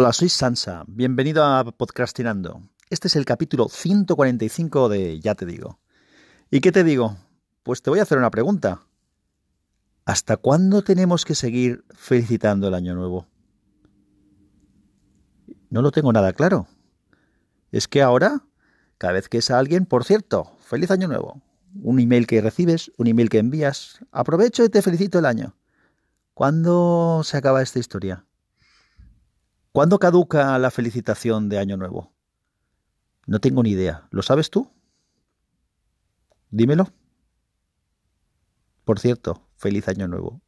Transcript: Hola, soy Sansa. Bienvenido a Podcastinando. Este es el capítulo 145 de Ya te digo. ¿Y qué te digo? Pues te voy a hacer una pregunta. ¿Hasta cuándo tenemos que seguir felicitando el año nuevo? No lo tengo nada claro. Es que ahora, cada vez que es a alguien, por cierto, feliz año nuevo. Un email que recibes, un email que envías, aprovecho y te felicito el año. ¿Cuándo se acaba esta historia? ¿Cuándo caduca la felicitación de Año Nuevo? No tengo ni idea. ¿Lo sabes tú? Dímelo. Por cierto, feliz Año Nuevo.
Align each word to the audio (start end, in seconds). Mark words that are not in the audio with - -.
Hola, 0.00 0.12
soy 0.12 0.28
Sansa. 0.28 0.84
Bienvenido 0.86 1.42
a 1.44 1.64
Podcastinando. 1.64 2.62
Este 2.88 3.08
es 3.08 3.16
el 3.16 3.24
capítulo 3.24 3.68
145 3.68 4.88
de 4.88 5.18
Ya 5.18 5.34
te 5.34 5.44
digo. 5.44 5.80
¿Y 6.52 6.60
qué 6.60 6.70
te 6.70 6.84
digo? 6.84 7.16
Pues 7.64 7.82
te 7.82 7.90
voy 7.90 7.98
a 7.98 8.02
hacer 8.02 8.16
una 8.16 8.30
pregunta. 8.30 8.82
¿Hasta 10.04 10.36
cuándo 10.36 10.82
tenemos 10.82 11.24
que 11.24 11.34
seguir 11.34 11.84
felicitando 11.96 12.68
el 12.68 12.74
año 12.74 12.94
nuevo? 12.94 13.26
No 15.68 15.82
lo 15.82 15.90
tengo 15.90 16.12
nada 16.12 16.32
claro. 16.32 16.68
Es 17.72 17.88
que 17.88 18.00
ahora, 18.00 18.44
cada 18.98 19.14
vez 19.14 19.28
que 19.28 19.38
es 19.38 19.50
a 19.50 19.58
alguien, 19.58 19.84
por 19.84 20.04
cierto, 20.04 20.52
feliz 20.60 20.92
año 20.92 21.08
nuevo. 21.08 21.42
Un 21.82 21.98
email 21.98 22.28
que 22.28 22.40
recibes, 22.40 22.92
un 22.98 23.08
email 23.08 23.30
que 23.30 23.38
envías, 23.38 23.98
aprovecho 24.12 24.64
y 24.64 24.68
te 24.68 24.80
felicito 24.80 25.18
el 25.18 25.26
año. 25.26 25.56
¿Cuándo 26.34 27.22
se 27.24 27.36
acaba 27.36 27.62
esta 27.62 27.80
historia? 27.80 28.27
¿Cuándo 29.72 29.98
caduca 29.98 30.58
la 30.58 30.70
felicitación 30.70 31.48
de 31.48 31.58
Año 31.58 31.76
Nuevo? 31.76 32.12
No 33.26 33.40
tengo 33.40 33.62
ni 33.62 33.70
idea. 33.70 34.08
¿Lo 34.10 34.22
sabes 34.22 34.50
tú? 34.50 34.70
Dímelo. 36.50 36.88
Por 38.84 38.98
cierto, 38.98 39.46
feliz 39.56 39.86
Año 39.88 40.08
Nuevo. 40.08 40.40